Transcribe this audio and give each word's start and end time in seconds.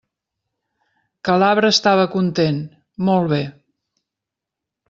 Que 1.29 1.35
l'arbre 1.43 1.71
estava 1.75 2.09
content..., 2.15 2.61
molt 3.11 3.33
bé! 3.35 3.41